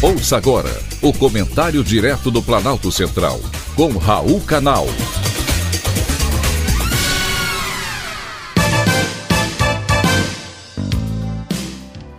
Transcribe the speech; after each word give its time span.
Ouça 0.00 0.36
agora 0.36 0.70
o 1.02 1.12
comentário 1.12 1.82
direto 1.82 2.30
do 2.30 2.40
Planalto 2.40 2.92
Central, 2.92 3.40
com 3.74 3.88
Raul 3.98 4.40
Canal. 4.42 4.86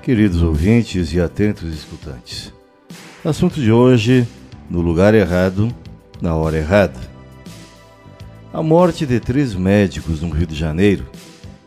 Queridos 0.02 0.42
ouvintes 0.42 1.14
e 1.14 1.22
atentos 1.22 1.74
escutantes, 1.74 2.54
assunto 3.24 3.62
de 3.62 3.72
hoje: 3.72 4.28
no 4.70 4.82
lugar 4.82 5.16
errado, 5.16 5.74
na 6.22 6.36
hora 6.36 6.58
errada. 6.58 7.00
A 8.52 8.62
morte 8.62 9.06
de 9.06 9.22
três 9.22 9.56
médicos 9.56 10.20
no 10.20 10.30
Rio 10.30 10.48
de 10.48 10.56
Janeiro 10.56 11.08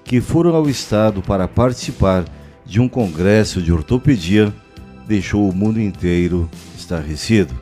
que 0.05 0.21
foram 0.21 0.55
ao 0.55 0.69
estado 0.69 1.23
para 1.23 1.49
participar 1.49 2.27
de 2.67 2.83
um 2.83 2.87
congresso 2.87 3.63
de 3.63 3.73
ortopedia 3.73 4.53
deixou 5.07 5.49
o 5.49 5.55
mundo 5.55 5.81
inteiro 5.81 6.49
estarrecido. 6.77 7.55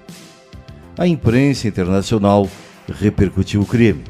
A 0.97 1.07
imprensa 1.07 1.69
internacional 1.69 2.49
repercutiu 2.89 3.63
o 3.63 3.67
crime. 3.67 4.03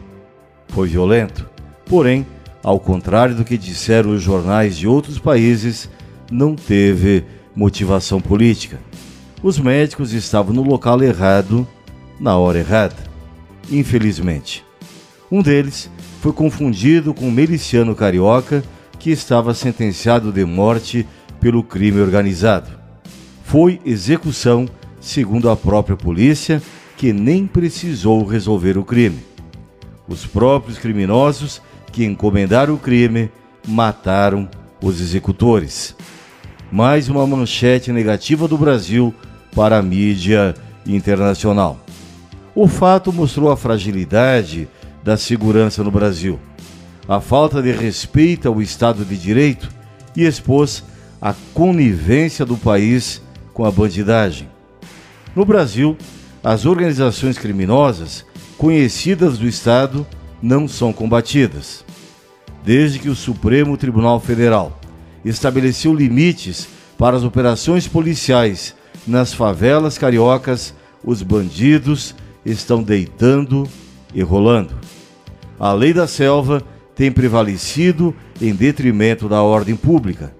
Foi 0.68 0.88
violento, 0.88 1.48
porém, 1.86 2.26
ao 2.62 2.78
contrário 2.78 3.34
do 3.34 3.44
que 3.44 3.56
disseram 3.56 4.10
os 4.10 4.22
jornais 4.22 4.76
de 4.76 4.86
outros 4.86 5.18
países, 5.18 5.88
não 6.30 6.54
teve 6.54 7.24
motivação 7.54 8.20
política. 8.20 8.78
Os 9.42 9.58
médicos 9.58 10.12
estavam 10.12 10.54
no 10.54 10.62
local 10.62 11.02
errado, 11.02 11.66
na 12.18 12.36
hora 12.36 12.58
errada. 12.58 12.96
Infelizmente. 13.70 14.64
Um 15.30 15.42
deles 15.42 15.90
foi 16.20 16.32
confundido 16.32 17.14
com 17.14 17.26
um 17.26 17.30
miliciano 17.30 17.94
carioca 17.94 18.64
que 18.98 19.10
estava 19.10 19.54
sentenciado 19.54 20.32
de 20.32 20.44
morte 20.44 21.06
pelo 21.40 21.62
crime 21.62 22.00
organizado 22.00 22.79
foi 23.50 23.80
execução, 23.84 24.68
segundo 25.00 25.50
a 25.50 25.56
própria 25.56 25.96
polícia, 25.96 26.62
que 26.96 27.12
nem 27.12 27.48
precisou 27.48 28.24
resolver 28.24 28.78
o 28.78 28.84
crime. 28.84 29.18
Os 30.06 30.24
próprios 30.24 30.78
criminosos 30.78 31.60
que 31.90 32.04
encomendaram 32.04 32.74
o 32.74 32.78
crime 32.78 33.28
mataram 33.66 34.48
os 34.80 35.00
executores. 35.00 35.96
Mais 36.70 37.08
uma 37.08 37.26
manchete 37.26 37.90
negativa 37.90 38.46
do 38.46 38.56
Brasil 38.56 39.12
para 39.52 39.78
a 39.78 39.82
mídia 39.82 40.54
internacional. 40.86 41.80
O 42.54 42.68
fato 42.68 43.12
mostrou 43.12 43.50
a 43.50 43.56
fragilidade 43.56 44.68
da 45.02 45.16
segurança 45.16 45.82
no 45.82 45.90
Brasil, 45.90 46.38
a 47.08 47.20
falta 47.20 47.60
de 47.60 47.72
respeito 47.72 48.46
ao 48.46 48.62
Estado 48.62 49.04
de 49.04 49.18
Direito 49.18 49.68
e 50.14 50.24
expôs 50.24 50.84
a 51.20 51.34
conivência 51.52 52.46
do 52.46 52.56
país 52.56 53.20
com 53.52 53.64
a 53.64 53.70
bandidagem. 53.70 54.48
No 55.34 55.44
Brasil, 55.44 55.96
as 56.42 56.66
organizações 56.66 57.38
criminosas 57.38 58.24
conhecidas 58.56 59.38
do 59.38 59.46
Estado 59.46 60.06
não 60.42 60.66
são 60.66 60.92
combatidas. 60.92 61.84
Desde 62.64 62.98
que 62.98 63.08
o 63.08 63.14
Supremo 63.14 63.76
Tribunal 63.76 64.20
Federal 64.20 64.78
estabeleceu 65.24 65.94
limites 65.94 66.68
para 66.98 67.16
as 67.16 67.24
operações 67.24 67.88
policiais 67.88 68.74
nas 69.06 69.32
favelas 69.32 69.96
cariocas, 69.96 70.74
os 71.02 71.22
bandidos 71.22 72.14
estão 72.44 72.82
deitando 72.82 73.66
e 74.14 74.22
rolando. 74.22 74.78
A 75.58 75.72
lei 75.72 75.92
da 75.92 76.06
selva 76.06 76.62
tem 76.94 77.10
prevalecido 77.10 78.14
em 78.40 78.54
detrimento 78.54 79.28
da 79.28 79.42
ordem 79.42 79.76
pública. 79.76 80.34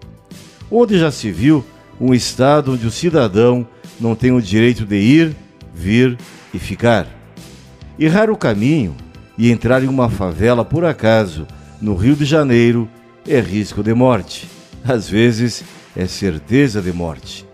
Onde 0.71 0.99
já 0.99 1.11
se 1.11 1.31
viu 1.31 1.65
um 2.01 2.15
Estado 2.15 2.73
onde 2.73 2.87
o 2.87 2.91
cidadão 2.91 3.67
não 4.01 4.15
tem 4.15 4.33
o 4.33 4.41
direito 4.41 4.87
de 4.87 4.97
ir, 4.97 5.37
vir 5.75 6.17
e 6.55 6.59
ficar. 6.59 7.07
Errar 7.99 8.31
o 8.31 8.37
caminho 8.37 8.97
e 9.37 9.51
entrar 9.51 9.85
em 9.85 9.89
uma 9.89 10.09
favela 10.09 10.65
por 10.65 10.85
acaso 10.85 11.47
no 11.81 11.95
Rio 11.95 12.17
de 12.17 12.25
Janeiro 12.25 12.89
é 13.29 13.39
risco 13.41 13.83
de 13.83 13.93
morte. 13.93 14.49
Às 14.83 15.09
vezes 15.09 15.63
é 15.95 16.07
certeza 16.07 16.81
de 16.81 16.93
morte. 16.93 17.47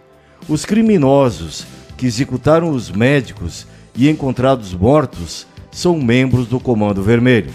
Os 0.48 0.64
criminosos 0.64 1.66
que 1.96 2.06
executaram 2.06 2.70
os 2.70 2.90
médicos 2.90 3.66
e 3.96 4.08
encontrados 4.08 4.72
mortos 4.72 5.46
são 5.72 5.98
membros 5.98 6.46
do 6.46 6.60
Comando 6.60 7.02
Vermelho, 7.02 7.50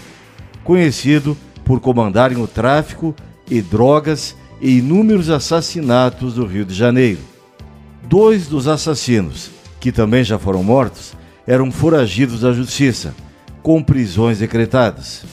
conhecido 0.62 1.36
por 1.64 1.80
comandarem 1.80 2.38
o 2.38 2.46
tráfico 2.46 3.14
e 3.50 3.62
drogas 3.62 4.36
e 4.62 4.78
inúmeros 4.78 5.28
assassinatos 5.28 6.34
do 6.34 6.46
Rio 6.46 6.64
de 6.64 6.72
Janeiro. 6.72 7.18
Dois 8.04 8.46
dos 8.46 8.68
assassinos, 8.68 9.50
que 9.80 9.90
também 9.90 10.22
já 10.22 10.38
foram 10.38 10.62
mortos, 10.62 11.14
eram 11.44 11.72
foragidos 11.72 12.42
da 12.42 12.52
justiça, 12.52 13.12
com 13.60 13.82
prisões 13.82 14.38
decretadas. 14.38 15.24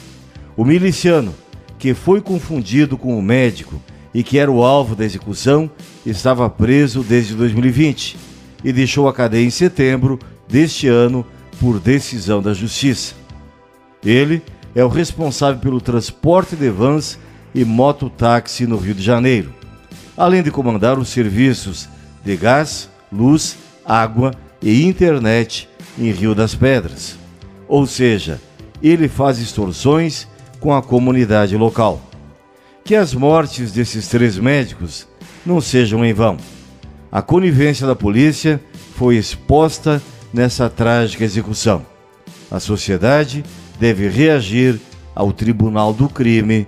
O 0.58 0.66
miliciano, 0.66 1.36
que 1.78 1.94
foi 1.94 2.22
confundido 2.22 2.98
com 2.98 3.18
o 3.18 3.22
médico 3.22 3.80
e 4.14 4.24
que 4.24 4.40
era 4.40 4.52
o 4.52 4.64
alvo 4.64 4.96
da 4.96 5.06
execução, 5.06 5.70
estava 6.04 6.50
preso 6.50 7.04
desde 7.04 7.36
2020 7.36 8.18
e 8.64 8.74
deixou 8.74 9.08
a 9.08 9.14
cadeia 9.14 9.46
em 9.46 9.52
setembro 9.52 10.18
deste 10.48 10.88
ano 10.88 11.24
por 11.60 11.80
decisão 11.80 12.42
da 12.42 12.54
justiça. 12.54 13.14
Ele 14.04 14.42
é 14.74 14.84
o 14.84 14.88
responsável 14.88 15.62
pelo 15.62 15.80
transporte 15.80 16.56
de 16.56 16.70
vans 16.70 17.20
e 17.54 17.66
mototáxi 17.66 18.66
no 18.66 18.78
Rio 18.78 18.94
de 18.94 19.02
Janeiro, 19.02 19.54
além 20.16 20.44
de 20.44 20.52
comandar 20.52 20.98
os 21.00 21.10
serviços 21.10 21.88
de 22.24 22.36
gás, 22.36 22.90
luz, 23.12 23.58
água 23.86 24.34
e 24.62 24.86
internet 24.86 25.70
em 25.98 26.12
Rio 26.12 26.36
das 26.36 26.54
Pedras. 26.54 27.18
Ou 27.68 27.86
seja, 27.86 28.40
ele 28.82 29.08
faz 29.08 29.40
extorsões 29.40 30.28
com 30.60 30.74
a 30.74 30.82
comunidade 30.82 31.56
local. 31.56 32.02
Que 32.84 32.96
as 32.96 33.14
mortes 33.14 33.72
desses 33.72 34.08
três 34.08 34.38
médicos 34.38 35.08
não 35.46 35.62
sejam 35.62 36.04
em 36.04 36.14
vão. 36.14 36.38
A 37.12 37.22
conivência 37.22 37.88
da 37.88 37.96
polícia 37.96 38.62
foi 38.96 39.16
exposta 39.18 40.02
nessa 40.34 40.70
trágica 40.70 41.24
execução. 41.24 41.86
A 42.52 42.60
sociedade 42.60 43.44
deve 43.80 44.08
reagir 44.08 44.80
ao 45.16 45.32
Tribunal 45.32 45.94
do 45.94 46.10
Crime 46.10 46.68